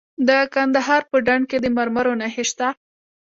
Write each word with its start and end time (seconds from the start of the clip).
د 0.27 0.29
کندهار 0.53 1.01
په 1.11 1.17
ډنډ 1.25 1.43
کې 1.49 1.57
د 1.61 1.65
مرمرو 1.77 2.13
نښې 2.21 2.43
شته. 2.49 2.67